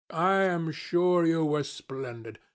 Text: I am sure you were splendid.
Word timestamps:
I 0.09 0.37
am 0.45 0.71
sure 0.71 1.27
you 1.27 1.45
were 1.45 1.61
splendid. 1.63 2.39